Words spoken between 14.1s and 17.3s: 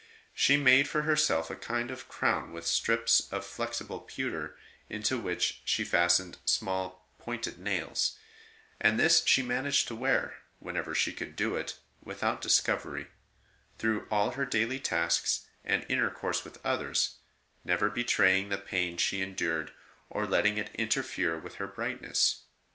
her daily tasks and intercourse with others,